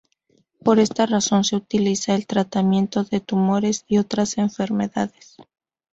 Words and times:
Por 0.63 0.79
esta 0.79 1.05
razón, 1.05 1.43
se 1.43 1.55
utiliza 1.55 2.13
en 2.13 2.21
el 2.21 2.25
tratamiento 2.25 3.03
de 3.03 3.19
tumores 3.19 3.85
y 3.87 3.99
otras 3.99 4.39
enfermedades. 4.39 5.37